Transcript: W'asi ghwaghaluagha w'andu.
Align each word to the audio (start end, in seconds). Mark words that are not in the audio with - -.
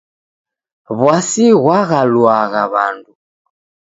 W'asi 0.99 1.45
ghwaghaluagha 1.61 2.63
w'andu. 2.73 3.11